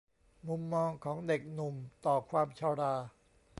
[0.47, 2.93] มุมมองของเด็กหนุ่มต่อความชรา